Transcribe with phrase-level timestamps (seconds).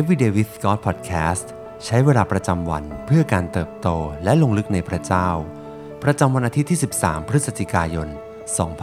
[0.00, 1.46] Everyday with God Podcast
[1.84, 3.88] ใช้เวลาประจำวันเพื่อการเติบโต
[4.24, 5.28] และลงลึกในพระเจ้า
[6.02, 8.08] ประจำวันอาทิตย์ที่ 13 พฤศจิกายน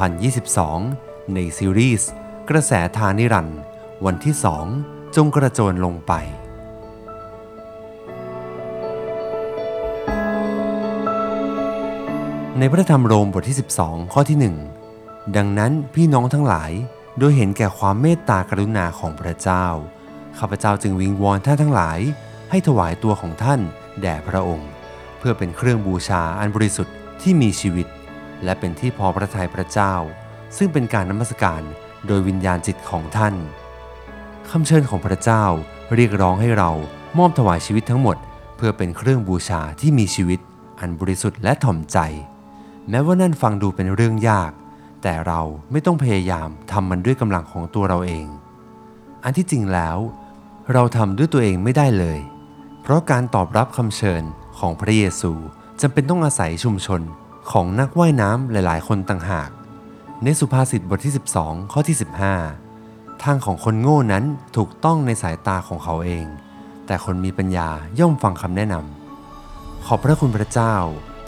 [0.10, 2.10] 2022 ในซีรีส์
[2.50, 3.60] กระแสทานิรันด์
[4.06, 4.36] วันที่
[4.76, 6.14] 2 จงกระโจนลงไป
[12.60, 14.38] ในพระธรรมโรมบทที่ 12 ข้อที่
[14.92, 16.72] 1 ดังนั้นพี่น้องทั้งหลาย
[17.20, 19.68] โดยเห็นแก่ความเมตตากรุณาของพระเจ้า
[20.40, 22.00] ข้าพเจ้าจึงวิงวอนท่านทั้งหลาย
[22.50, 23.60] ให้ถวายตัวของท่าน
[24.02, 24.70] แด่พระองค์
[25.20, 27.88] เพื่อเป็นเครื่องบูชาอันบริสุทธิ์ที่มีชีวิต
[28.44, 29.94] และเป็นที่พอพระทัยพระเจ้า
[30.58, 31.62] ซึ่งเป็นการนมัสการ
[32.08, 33.36] โดยวิญญาณจิตของท่าน
[34.50, 35.44] คำเชิญของพระเจ้า
[35.96, 36.72] เรียกร้องให้เรา
[37.18, 38.18] มอบถวายชีวิตทั้งหมด
[38.56, 40.40] เพื่อเป็นเครื่องบูชาที่มีชีวิต
[40.80, 41.98] อันบริสุทธิ์และถ่อมใจ
[42.90, 44.52] แม้ว่านั่นฟังดูเป็นเรื่องยาก
[45.04, 48.26] แต่เราไม่ต้องพยายามทำมันด้วยกำลังของตัวเราเอง
[49.24, 49.98] อันที่จริงแล้ว
[50.72, 52.20] เราทำด้วยตัวเองไม่ได้เลย
[52.82, 54.24] เพราะการตอบรับคำเชิญ
[54.60, 55.32] ของพระเยซู
[55.82, 57.02] จำเป็นต้องอาศัยชุมชน
[57.52, 59.50] ของนักว่ายน้ำหลาย ๆ คนต่างหาก
[60.24, 61.98] ในสุภาษิตบทที่ 12 ข้อที่
[62.60, 64.24] 15 ทางของคนโง่นั้น
[64.58, 66.26] ถูกต้องในสายตาของเขาเอง
[66.86, 70.76] แต่คนมีปัญญาย่อมฟังคำแนะนำขอบพระคุณพระเจ้า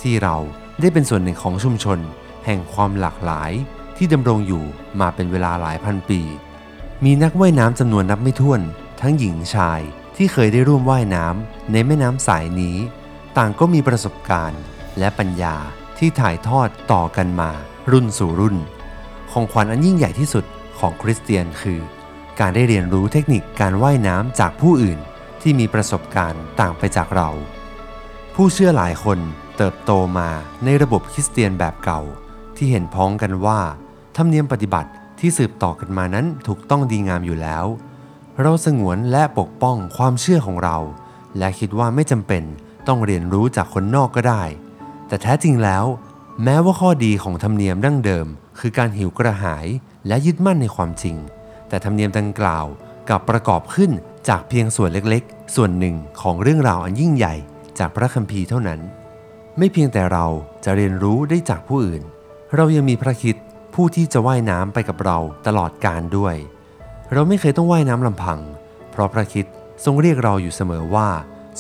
[0.02, 0.36] ที่เรา
[0.82, 2.00] ได้เป็นส่วนหนึ่งของชุมชน
[2.46, 3.52] แห่งความหลากหลาย
[3.98, 4.64] ที่ดำรงอยู่
[5.00, 6.22] มาเป็นเวลาหลายพันปี
[7.04, 8.62] มีนักว่ายน้ำจำนวนนับไม่ถ้วน
[9.02, 9.82] ทั้งหญิงชาย
[10.16, 12.78] ที่เคยได้ร่วมว่ายน้ำในแม่น้ำสายนี้
[13.38, 14.62] ต่างก็มีประสบการณ์
[15.00, 15.56] และปัญญา
[15.98, 17.52] ที่ถ่ายทอดต่อกันมา
[17.92, 18.56] รุ่นสู่รุ่น
[19.32, 20.46] ของขวัญอันยิ่งใหญ่ที่สุด
[20.80, 21.80] ของคริสเตียนคือ
[22.40, 25.00] การได้เรียนรู้เทคนิคการว่ายน้ำจากผู้อื่น
[25.42, 27.30] ที่มีประสบการณ์ต่างไปจากเรา
[28.36, 29.20] ผู้เชื่อหลายคน
[29.58, 30.30] เติบโตมา
[30.66, 32.02] ในระบบคริสเตียนแบบเก่า
[32.58, 33.60] ที่เห็นพ้องกันว่า
[34.16, 37.66] ธรรมเนียมปฏิบัติที่สืบต่อกันมานั้นถูกต้องดีงามอยู่แล้ว
[38.42, 40.78] เราสงวนและปกป้องความเชื่อของเรา
[41.38, 42.44] และคิดว่าไม่จำเป็น
[42.88, 44.44] ต้องเรียนรู้จากคนนอกก็ได้
[45.08, 45.86] แต่แท้จริงแล้ว
[46.44, 48.28] แม้ว่าข้อดีของธรรมเนียมดั้งเดิม
[48.60, 49.68] คือการหิวกระหาย
[50.08, 51.16] และยึดมั่นในความจริง
[51.70, 52.66] แต่ธรรมเนียมดังกล่าว
[53.10, 53.92] กับประกอบขึ้น
[54.30, 57.36] จากเพียงส่วนเล็กๆ ส่วนหนึ่งของเรื่องราวอันยิ่งใหญ่
[57.80, 58.80] จากพระคัมภีร์เท่านั้น
[59.58, 60.26] ไม่เพียงแต่เรา
[60.66, 62.04] จะเรียนรู้ได้จากผู้อื่น
[62.56, 63.36] เรายังมีพระคิด
[63.74, 66.36] ผู้ที่จะว่ายน้ำไปกับเราตลอดกาลด้วย
[67.18, 68.40] เราไม่เคยต้องว่ายน้ำลำพัง
[68.92, 69.46] เพราะพระคิด
[69.86, 71.10] ทรงเรียกเราอยู่เสมอว่า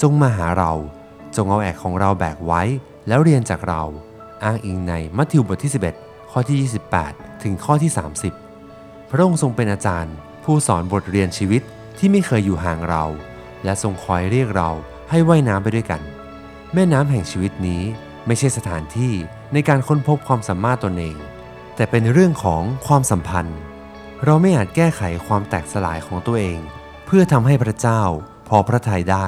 [0.01, 0.71] จงมาหาเรา
[1.35, 2.61] จงเอาแอกของเราแบกไว้
[3.07, 3.83] แล้วเรียนจากเรา
[4.43, 5.71] อ้างอิงในมัทธิวบทที่
[6.01, 6.57] 11 ข้อที่
[7.03, 7.91] 28 ถึงข้อที่
[8.51, 11.61] 30 พระองค์ทรงเป็นอาจารย์ ผู้สอนบทเรียนชีวิต
[11.97, 13.03] ที่ไม่เคยอยู่ห่างเรา
[13.63, 14.69] และทรงคอยเรียกเรา
[15.09, 16.01] ให้ว่ายน้ำไปด้วยกัน
[16.73, 17.81] แม่น้ำแห่งชีวิตนี้
[18.25, 19.13] ไม่ใช่สถานที่
[19.53, 21.17] ในการค้นพบความสามารถตนเอง
[21.75, 23.59] แต่เป็นเรื่องของความสัมพันธ์
[24.25, 26.59] เราไม่อาจแก้ไขความแตกสลายของตัวเอง
[27.05, 28.01] เพื่อทำให้พระเจ้า
[28.47, 29.27] พอพระทัยได้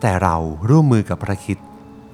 [0.00, 0.36] แต่เรา
[0.68, 1.58] ร่วมมือกับพระคิด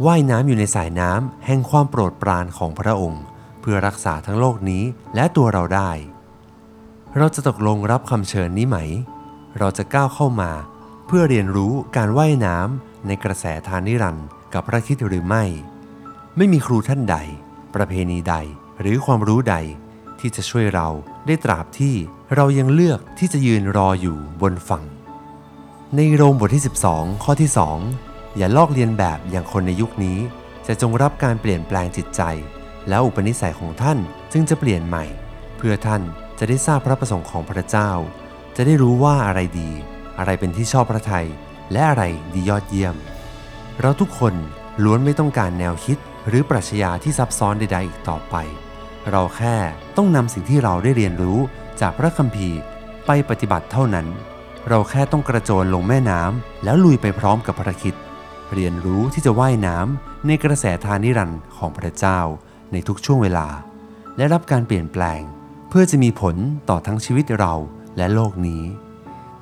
[0.06, 3.22] ว่ายน้ำอยู่ในสายน้ำแห่งความโปรดปรานของพระองค์
[3.60, 4.82] เพื่อรักษาทั้งโลกนี้
[5.14, 5.90] และตัวเราได้
[7.16, 8.78] เราจะตกลงรับคำเชิญนี้ไหม
[9.58, 10.50] เราจะก้าวเข้ามา
[11.06, 15.44] เพื่อเรียนรู้การว่ายน้ำในกระแสทานนิรันดร์กับพระคิดหรือไม่
[16.36, 17.16] ไม่มีครูท่านใด
[17.74, 18.34] ประเพณีใด
[18.80, 19.56] หรือความรู้ใด
[20.22, 20.88] ที่จะช่วยเรา
[21.26, 21.94] ได้ตราบที่
[22.34, 24.84] เรายังเลือกที่จะยืนรออยู่บนฝั่ง
[25.96, 27.50] ในโรมบทที่ 12 ข้อที่
[27.92, 30.18] 2 อย่าลอกเลียนแบบอย่างคนในยุคนี้
[30.66, 32.22] จะจงรับการเปลี่ยนแปลงจิตใจ
[32.88, 33.98] แล้วอุปนิสัยของท่าน
[34.32, 35.04] จึงจะเปลี่ยนใหม่
[35.56, 36.02] เพื่อท่าน
[36.38, 37.90] จะได้ทราบพระประสงค์ของพระเจ้า
[38.56, 39.70] จะได้รู้ว่าอะไรดี
[40.18, 41.28] อะไรเป็นที่ชอบพระทัย
[41.72, 42.02] และอะไร
[42.34, 42.96] ดียอดเยี่ยม
[43.80, 44.34] เราทุกคน
[44.84, 48.36] ล้วนไม่ต้องการแนวคิดหรือปรัชญาที่ซับซ้อนใดๆอีกต่อไป
[49.10, 49.56] เราแค่
[49.96, 51.38] ต้องนำสิ่งที่เราได้เรียนรู้
[51.80, 52.58] จากพระคัมภีร์
[53.06, 54.06] ไปปฏิบัติเท่านั้น
[54.68, 57.94] เราแค่ต้องกระโจนลงแม่น้ำแล้วลุยไปพร้อมกับพระคิด
[58.54, 62.20] เรียนรู้ที่จะว่ายน้ำในกระแสทานนิรันดร์ของพระเจ้า
[62.72, 63.48] ในทุกช่วงเวลา
[64.16, 65.20] และรับการเปลี่ยนแปลง
[65.68, 66.36] เพื่อจะมีผล
[66.68, 67.54] ต่อทั้งชีวิตเรา
[67.96, 68.62] และโลกนี้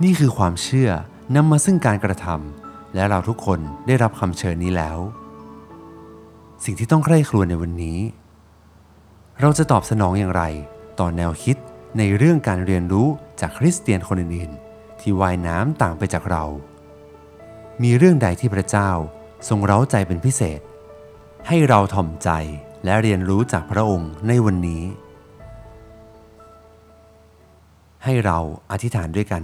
[0.02, 0.90] นี่คือความเชื่อ
[1.34, 4.98] นำมาซึ่งการกระทำและเราทุกคนได้รับคำเชิญนี้แล้ว
[6.64, 7.98] สิ่งที่ต้องใคร่ครวญในวันนี้
[9.42, 10.42] เราจะตอบสนองอย่างไร
[11.00, 11.56] ต่อแนวคิด
[11.98, 13.08] ในเรื่องการเรียนรู้
[13.40, 16.44] จากคริสเตียนคนอื่นๆ ที่ว่ายน้ำต่างไปจากเรา
[17.82, 18.90] มีเรื่องใดที่พระเจ้า
[19.48, 20.60] ทรงเร้าใจเป็นพิเศษ
[21.46, 22.30] ให้เราถ่อมใจ
[22.84, 24.82] และเรียนรู้จากพระองค์ในวันนี้
[28.04, 28.38] ให้เรา
[28.70, 29.42] อธิษฐานด้วยกัน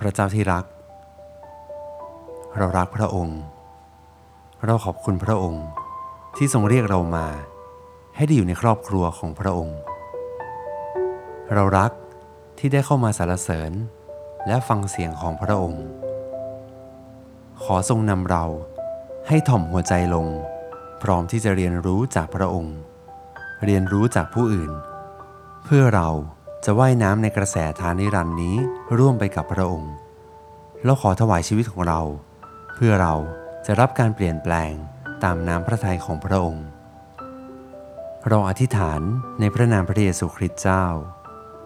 [0.00, 0.64] พระเจ้าที่รัก
[2.56, 3.40] เรารักพระองค์
[4.64, 5.64] เราขอบคุณพระองค์
[6.36, 7.26] ที่ทรงเรียกเรามา
[8.20, 9.78] ให้ได้อยู่ในครอบครัวของพระองค์
[11.52, 11.92] เรารัก
[12.58, 13.72] ที่ได้เข้ามาสรรเสริญ
[14.46, 15.84] และฟังเสียงของพระองค์
[17.62, 18.44] ขอทรงนำเรา
[19.28, 20.26] ให้ถ่อมหัวใจลง
[21.02, 22.76] พร้อมที่จะเรียนรู้จากพระองค์
[23.64, 24.72] เรียนรู้จากผู้อื่น
[25.64, 26.08] เพื่อเรา
[26.64, 28.56] จะว่ายน้ำในกระแสทานนิรันดร์นี้
[28.98, 29.92] ร่วมไปกับพระองค์
[30.84, 32.00] เราขอถวายชีวิตของเรา
[32.74, 33.14] เพื่อเรา
[33.66, 34.72] จะรับการเปลี่ยนแปลง
[35.24, 36.66] ตามน้ำพระทัยของพระองค์
[38.28, 39.00] เราอธิษฐาน
[39.40, 40.84] ในพระนามพระเยซูคริสต์เจ้า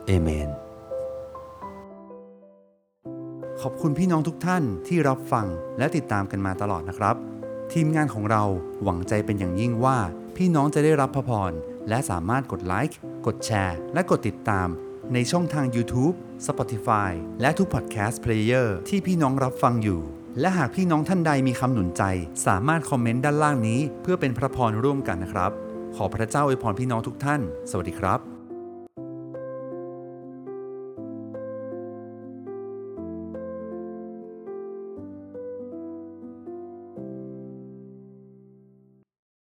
[0.07, 0.51] เอเมน
[3.61, 5.47] ขอบคุณพี่น้องทุกท่านที่รับฟัง
[5.79, 7.17] และติดตามกันมาตลอดนะครับ
[7.73, 8.45] ทีมงานของเรา
[8.83, 9.99] หวังใจเป็นอย่างยิ่งว่า
[10.37, 11.53] พี่น้องจะได้รับพระพร
[11.89, 14.69] และสามารถกดไลค์ กดแชร์ และกดติดตาม
[15.13, 16.15] ในช่องทาง YouTube,
[16.47, 17.11] Spotify
[17.41, 20.01] และทุก Podcast Player ที่พี่น้องรับฟังอยู่
[20.41, 22.03] และหากพี่น้องท่านใดมีคำหนุนใจ
[22.47, 25.53] สามารถคอมเมนต์ด้านล่างนี้ เพื่อเป็นพระพรร่วมกันนะครับ
[25.97, 28.34] ขอพระเจ้าอวยพรพี่น้องทุกท่าน สวัสดีครับ